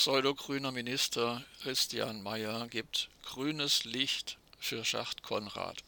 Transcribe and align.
Pseudogrüner 0.00 0.72
Minister 0.72 1.44
Christian 1.60 2.22
Mayer 2.22 2.68
gibt 2.68 3.10
grünes 3.22 3.84
Licht 3.84 4.38
für 4.58 4.82
Schacht 4.82 5.22
Konrad. 5.22 5.84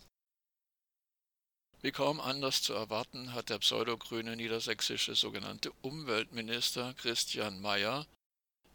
Wie 1.81 1.93
kaum 1.93 2.21
anders 2.21 2.61
zu 2.61 2.75
erwarten, 2.75 3.33
hat 3.33 3.49
der 3.49 3.59
pseudogrüne 3.61 4.37
niedersächsische 4.37 5.15
sogenannte 5.15 5.73
Umweltminister 5.81 6.93
Christian 6.93 7.63
Mayer 7.63 8.07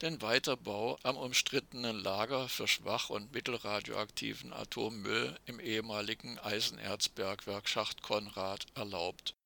den 0.01 0.23
Weiterbau 0.23 0.97
am 1.03 1.17
umstrittenen 1.17 1.99
Lager 1.99 2.49
für 2.49 2.67
schwach- 2.67 3.11
und 3.11 3.31
mittelradioaktiven 3.31 4.53
Atommüll 4.53 5.37
im 5.45 5.59
ehemaligen 5.59 6.39
Eisenerzbergwerk 6.39 7.69
Schacht 7.69 8.01
Konrad 8.01 8.65
erlaubt 8.73 9.36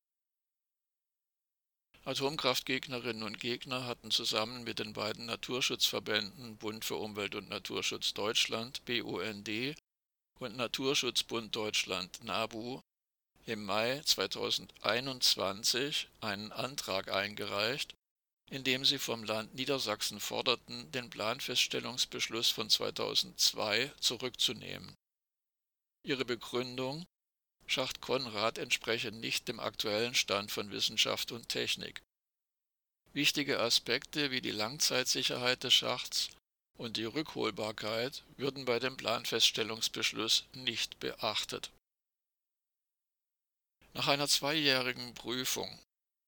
Atomkraftgegnerinnen 2.04 3.21
und 3.21 3.39
Gegner 3.39 3.86
hatten 3.86 4.09
zusammen 4.09 4.63
mit 4.63 4.79
den 4.79 4.93
beiden 4.93 5.27
Naturschutzverbänden 5.27 6.57
Bund 6.57 6.84
für 6.84 6.95
Umwelt 6.95 7.35
und 7.35 7.49
Naturschutz 7.49 8.16
Deutschland 8.16 8.84
BUND 8.85 9.76
und 10.40 10.57
Naturschutzbund 10.57 11.55
Deutschland 11.55 12.23
NABU 12.23 12.81
im 13.45 13.66
Mai 13.66 14.02
2021 14.03 16.09
einen 16.21 16.52
Antrag 16.52 17.12
eingereicht, 17.12 17.93
in 18.49 18.63
dem 18.63 18.84
sie 18.84 18.98
vom 18.98 19.23
Land 19.23 19.54
Niedersachsen 19.54 20.20
forderten, 20.20 20.91
den 20.91 21.12
Planfeststellungsbeschluss 21.12 22.49
von 22.49 22.68
2002 22.68 23.91
zurückzunehmen. 23.99 24.95
Ihre 26.04 26.26
Begründung 26.26 27.05
Schacht 27.71 28.02
Konrad 28.02 28.57
entspreche 28.57 29.13
nicht 29.13 29.48
dem 29.48 29.61
aktuellen 29.61 30.13
Stand 30.13 30.52
von 30.52 30.71
Wissenschaft 30.71 31.31
und 31.31 31.48
Technik. 31.48 32.02
Wichtige 33.13 33.62
Aspekte 33.62 34.29
wie 34.29 34.41
die 34.41 34.52
Langzeitsicherheit 34.52 35.63
des 35.63 35.73
Schachts 35.73 36.31
und 36.77 36.98
die 36.98 37.05
Rückholbarkeit 37.05 38.26
würden 38.35 38.65
bei 38.65 38.79
dem 38.79 38.98
Planfeststellungsbeschluss 38.98 40.48
nicht 40.54 40.99
beachtet. 40.99 41.71
Nach 43.93 44.09
einer 44.09 44.27
zweijährigen 44.27 45.13
Prüfung 45.13 45.79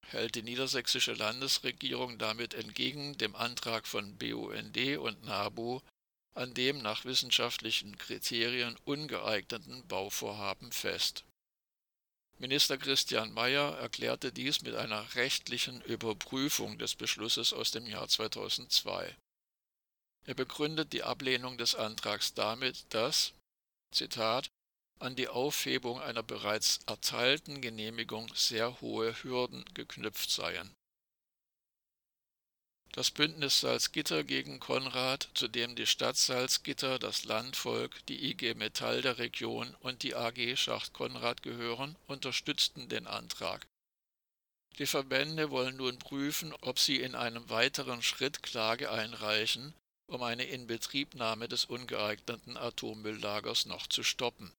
hält 0.06 0.36
die 0.36 0.42
niedersächsische 0.42 1.12
Landesregierung 1.12 2.16
damit 2.16 2.54
entgegen 2.54 3.18
dem 3.18 3.36
Antrag 3.36 3.86
von 3.86 4.16
BUND 4.16 4.78
und 4.96 5.22
NABU 5.24 5.82
an 6.32 6.54
dem 6.54 6.78
nach 6.78 7.04
wissenschaftlichen 7.04 7.98
Kriterien 7.98 8.78
ungeeigneten 8.86 9.86
Bauvorhaben 9.86 10.72
fest 10.72 11.22
Minister 12.44 12.76
Christian 12.76 13.32
Mayer 13.32 13.78
erklärte 13.78 14.30
dies 14.30 14.60
mit 14.60 14.74
einer 14.74 15.14
rechtlichen 15.14 15.80
Überprüfung 15.80 16.76
des 16.76 16.94
Beschlusses 16.94 17.54
aus 17.54 17.70
dem 17.70 17.86
Jahr 17.86 18.06
2002. 18.06 19.16
Er 20.26 20.34
begründet 20.34 20.92
die 20.92 21.04
Ablehnung 21.04 21.56
des 21.56 21.74
Antrags 21.74 22.34
damit, 22.34 22.84
dass 22.90 23.32
Zitat 23.94 24.50
an 24.98 25.16
die 25.16 25.28
Aufhebung 25.28 26.02
einer 26.02 26.22
bereits 26.22 26.80
erteilten 26.86 27.62
Genehmigung 27.62 28.30
sehr 28.34 28.78
hohe 28.82 29.14
Hürden 29.22 29.64
geknüpft 29.72 30.28
seien 30.28 30.76
das 32.94 33.10
Bündnis 33.10 33.58
Salzgitter 33.58 34.22
gegen 34.22 34.60
Konrad, 34.60 35.28
zu 35.34 35.48
dem 35.48 35.74
die 35.74 35.86
Stadt 35.86 36.16
Salzgitter, 36.16 37.00
das 37.00 37.24
Landvolk, 37.24 38.06
die 38.06 38.30
IG 38.30 38.54
Metall 38.54 39.02
der 39.02 39.18
Region 39.18 39.74
und 39.80 40.04
die 40.04 40.14
AG 40.14 40.56
Schacht 40.56 40.92
Konrad 40.92 41.42
gehören, 41.42 41.96
unterstützten 42.06 42.88
den 42.88 43.08
Antrag. 43.08 43.66
Die 44.78 44.86
Verbände 44.86 45.50
wollen 45.50 45.76
nun 45.76 45.98
prüfen, 45.98 46.54
ob 46.60 46.78
sie 46.78 47.00
in 47.00 47.16
einem 47.16 47.50
weiteren 47.50 48.00
Schritt 48.00 48.44
Klage 48.44 48.92
einreichen, 48.92 49.74
um 50.06 50.22
eine 50.22 50.44
Inbetriebnahme 50.44 51.48
des 51.48 51.64
ungeeigneten 51.64 52.56
Atommülllagers 52.56 53.66
noch 53.66 53.88
zu 53.88 54.04
stoppen. 54.04 54.52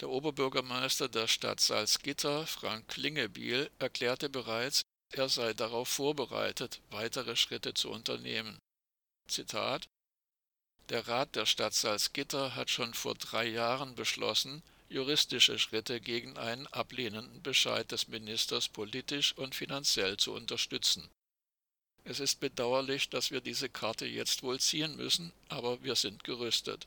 Der 0.00 0.10
Oberbürgermeister 0.10 1.08
der 1.08 1.26
Stadt 1.26 1.60
Salzgitter, 1.60 2.46
Frank 2.46 2.88
Klingebiel, 2.88 3.70
erklärte 3.78 4.28
bereits, 4.28 4.84
er 5.10 5.28
sei 5.28 5.52
darauf 5.54 5.88
vorbereitet, 5.88 6.80
weitere 6.90 7.36
Schritte 7.36 7.74
zu 7.74 7.90
unternehmen. 7.90 8.58
Zitat 9.28 9.86
Der 10.88 11.06
Rat 11.08 11.36
der 11.36 11.46
Stadt 11.46 11.74
Salzgitter 11.74 12.54
hat 12.54 12.70
schon 12.70 12.94
vor 12.94 13.14
drei 13.14 13.46
Jahren 13.46 13.94
beschlossen, 13.94 14.62
juristische 14.88 15.58
Schritte 15.58 16.00
gegen 16.00 16.36
einen 16.36 16.66
ablehnenden 16.68 17.42
Bescheid 17.42 17.90
des 17.90 18.08
Ministers 18.08 18.68
politisch 18.68 19.36
und 19.36 19.54
finanziell 19.54 20.16
zu 20.16 20.32
unterstützen. 20.32 21.08
Es 22.04 22.20
ist 22.20 22.38
bedauerlich, 22.38 23.08
dass 23.08 23.30
wir 23.30 23.40
diese 23.40 23.70
Karte 23.70 24.04
jetzt 24.04 24.42
wohl 24.42 24.60
ziehen 24.60 24.96
müssen, 24.96 25.32
aber 25.48 25.82
wir 25.82 25.96
sind 25.96 26.22
gerüstet. 26.22 26.86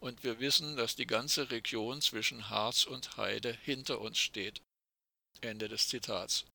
Und 0.00 0.24
wir 0.24 0.40
wissen, 0.40 0.76
dass 0.76 0.96
die 0.96 1.06
ganze 1.06 1.50
Region 1.50 2.00
zwischen 2.00 2.50
Harz 2.50 2.84
und 2.84 3.16
Heide 3.16 3.52
hinter 3.62 4.00
uns 4.00 4.18
steht. 4.18 4.60
Ende 5.40 5.68
des 5.68 5.88
Zitats. 5.88 6.46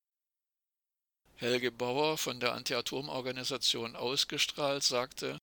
Helge 1.38 1.70
Bauer 1.70 2.16
von 2.16 2.40
der 2.40 2.54
Anti-Atom-Organisation 2.54 3.94
Ausgestrahlt 3.94 4.82
sagte, 4.82 5.38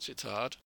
Zitat, 0.00 0.58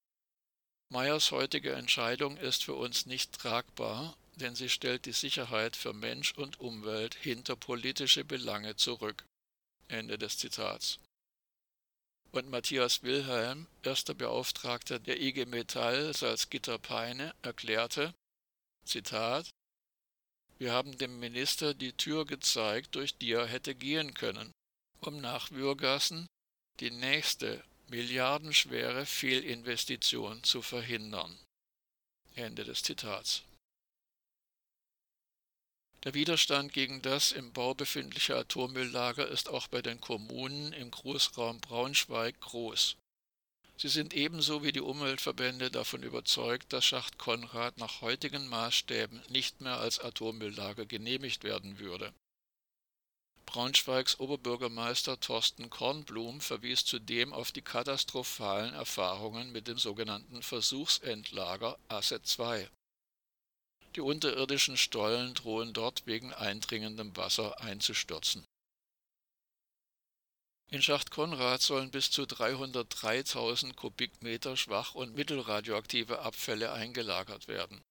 Meyers 0.93 1.33
heutige 1.33 1.73
Entscheidung 1.73 2.37
ist 2.37 2.63
für 2.63 2.75
uns 2.75 3.05
nicht 3.05 3.33
tragbar, 3.33 4.17
denn 4.37 4.55
sie 4.55 4.69
stellt 4.69 5.07
die 5.07 5.13
Sicherheit 5.13 5.75
für 5.75 5.93
Mensch 5.93 6.33
und 6.35 6.61
Umwelt 6.61 7.17
hinter 7.17 7.57
politische 7.57 8.25
Belange 8.25 8.77
zurück. 8.77 9.25
Ende 9.89 10.19
des 10.19 10.39
Zitats. 10.39 11.01
Und 12.31 12.49
Matthias 12.49 13.03
Wilhelm, 13.03 13.67
erster 13.83 14.15
Beauftragter 14.15 15.01
der 15.01 15.21
IG 15.21 15.47
Metall 15.47 16.15
Salzgitter 16.15 16.79
Peine, 16.79 17.35
erklärte, 17.43 18.15
Zitat, 18.85 19.51
wir 20.59 20.73
haben 20.73 20.97
dem 20.97 21.19
Minister 21.19 21.75
die 21.75 21.93
Tür 21.93 22.25
gezeigt, 22.25 22.95
durch 22.95 23.17
die 23.17 23.33
er 23.33 23.47
hätte 23.47 23.75
gehen 23.75 24.15
können 24.15 24.53
um 25.01 25.21
nach 25.21 25.51
Würgassen 25.51 26.27
die 26.81 26.91
nächste 26.91 27.63
milliardenschwere 27.89 29.05
Fehlinvestition 29.05 30.43
zu 30.45 30.63
verhindern. 30.63 31.37
Ende 32.35 32.65
des 32.65 32.83
Zitats. 32.83 33.43
Der 36.05 36.15
Widerstand 36.15 36.73
gegen 36.73 37.03
das 37.03 37.33
im 37.33 37.53
Bau 37.53 37.75
befindliche 37.75 38.37
Atommülllager 38.37 39.29
ist 39.29 39.49
auch 39.51 39.69
bei 39.69 39.83
den 39.83 40.01
Kommunen 40.01 40.73
im 40.73 40.91
Großraum 40.91 41.61
Braunschweig 41.61 42.41
groß. 42.41 42.97
Sie 43.77 43.89
sind 43.89 44.15
ebenso 44.15 44.63
wie 44.63 44.73
die 44.73 44.81
Umweltverbände 44.81 45.71
davon 45.71 46.03
überzeugt, 46.03 46.73
dass 46.73 46.85
Schacht 46.85 47.19
Konrad 47.19 47.77
nach 47.79 48.01
heutigen 48.01 48.47
Maßstäben 48.47 49.23
nicht 49.29 49.61
mehr 49.61 49.79
als 49.79 49.99
Atommülllager 49.99 50.87
genehmigt 50.87 51.45
werden 51.45 51.79
würde 51.79 52.15
Braunschweigs 53.51 54.21
Oberbürgermeister 54.21 55.19
Thorsten 55.19 55.71
Kornblum 55.71 56.41
verwies 56.41 56.85
zudem 56.85 57.33
auf 57.33 57.51
die 57.51 57.63
katastrophalen 57.63 58.75
Erfahrungen 58.75 59.51
mit 59.51 59.67
dem 59.67 59.77
sogenannten 59.77 60.41
Versuchsendlager 60.41 61.77
Asset 61.89 62.23
II. 62.39 62.69
Die 63.97 64.03
unterirdischen 64.03 64.77
Stollen 64.77 65.35
drohen 65.35 65.73
dort 65.73 66.07
wegen 66.07 66.33
eindringendem 66.33 67.17
Wasser 67.17 67.61
einzustürzen. 67.61 68.47
In 70.69 70.81
Schacht 70.81 71.11
Konrad 71.11 71.61
sollen 71.61 71.91
bis 71.91 72.13
zu 72.13 72.23
303.000 72.23 73.75
Kubikmeter 73.75 74.57
schwach- 74.57 74.95
und 74.95 75.17
mittelradioaktive 75.17 76.21
Abfälle 76.21 76.71
eingelagert 76.71 77.49
werden 77.49 77.83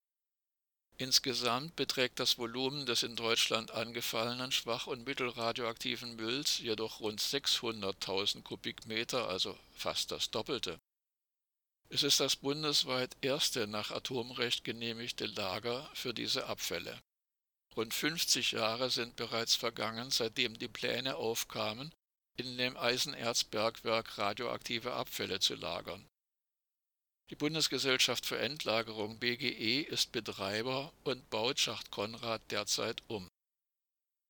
Insgesamt 1.02 1.78
beträgt 1.78 2.20
das 2.20 2.38
Volumen 2.38 2.86
des 2.86 3.04
in 3.04 3.16
Deutschland 3.16 3.72
angefallenen 3.72 4.52
schwach- 4.52 4.86
und 4.86 5.08
mittelradioaktiven 5.08 6.18
Mülls 6.18 6.58
jedoch 6.58 7.00
rund 7.00 7.22
600.000 7.22 8.44
Kubikmeter, 8.44 9.30
also 9.30 9.58
fast 9.78 10.12
das 10.12 10.30
Doppelte. 10.30 10.78
Es 11.88 12.04
ist 12.04 12.20
das 12.20 12.36
bundesweit 12.36 13.16
erste 13.22 13.66
nach 13.66 13.92
Atomrecht 13.92 14.66
genehmigte 14.66 15.26
Lager 15.26 15.90
für 15.94 16.14
diese 16.14 16.48
Abfälle. 16.48 17.02
Rund 17.78 17.94
50 17.94 18.52
Jahre 18.52 18.90
sind 18.90 19.16
bereits 19.16 19.56
vergangen, 19.56 20.12
seitdem 20.12 20.60
die 20.60 20.68
Pläne 20.68 21.16
aufkamen, 21.16 21.96
in 22.36 22.58
dem 22.58 22.76
Eisenerzbergwerk 22.76 24.18
radioaktive 24.18 24.92
Abfälle 24.92 25.40
zu 25.40 25.56
lagern 25.56 26.10
die 27.30 27.36
Bundesgesellschaft 27.36 28.26
für 28.26 28.40
Endlagerung 28.40 29.20
BGE 29.20 29.82
ist 29.82 30.12
Betreiber 30.12 30.92
und 31.04 31.30
baut 31.30 31.60
Schacht 31.60 31.92
Konrad 31.92 32.42
derzeit 32.50 33.04
um. 33.08 33.30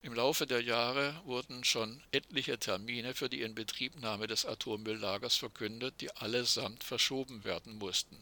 Im 0.02 0.14
Laufe 0.14 0.46
der 0.46 0.62
Jahre 0.62 1.22
wurden 1.26 1.64
schon 1.64 2.02
etliche 2.12 2.58
Termine 2.58 3.14
für 3.14 3.30
die 3.30 3.42
Inbetriebnahme 3.42 4.28
des 4.28 4.46
Atommülllagers 4.46 5.36
verkündet, 5.36 5.96
die 6.00 6.12
allesamt 6.12 6.84
verschoben 6.84 7.44
werden 7.44 7.78
mussten. 7.78 8.22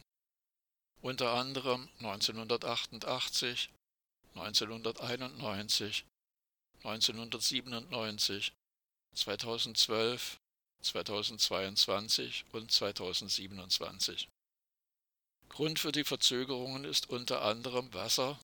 Unter 1.00 1.34
anderem 1.34 1.88
1988, 1.98 3.70
1991, 4.34 6.04
1997, 6.82 8.52
2012, 9.14 10.38
2022 10.82 12.44
und 12.52 12.70
2027. 12.70 14.28
Grund 15.48 15.78
für 15.78 15.92
die 15.92 16.04
Verzögerungen 16.04 16.84
ist 16.84 17.10
unter 17.10 17.42
anderem 17.42 17.92
Wasser, 17.94 18.38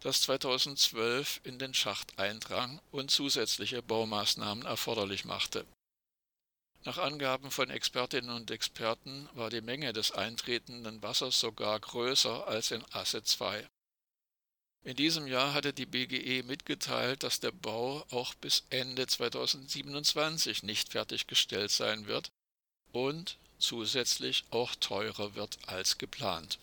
das 0.00 0.22
2012 0.22 1.40
in 1.44 1.58
den 1.58 1.74
Schacht 1.74 2.18
eindrang 2.18 2.80
und 2.90 3.10
zusätzliche 3.10 3.82
Baumaßnahmen 3.82 4.64
erforderlich 4.64 5.24
machte. 5.24 5.66
Nach 6.84 6.98
Angaben 6.98 7.50
von 7.50 7.70
Expertinnen 7.70 8.30
und 8.30 8.50
Experten 8.50 9.28
war 9.34 9.50
die 9.50 9.60
Menge 9.60 9.92
des 9.92 10.12
eintretenden 10.12 11.02
Wassers 11.02 11.40
sogar 11.40 11.78
größer 11.80 12.46
als 12.46 12.70
in 12.70 12.84
Asse 12.92 13.18
II. 13.18 13.66
In 14.84 14.96
diesem 14.96 15.26
Jahr 15.26 15.54
hatte 15.54 15.72
die 15.72 15.86
BGE 15.86 16.44
mitgeteilt, 16.44 17.24
dass 17.24 17.40
der 17.40 17.50
Bau 17.50 18.06
auch 18.10 18.34
bis 18.34 18.64
Ende 18.70 19.06
2027 19.06 20.62
nicht 20.62 20.92
fertiggestellt 20.92 21.72
sein 21.72 22.06
wird 22.06 22.30
und 22.92 23.38
zusätzlich 23.58 24.44
auch 24.50 24.74
teurer 24.76 25.34
wird 25.34 25.58
als 25.66 25.98
geplant 25.98 26.58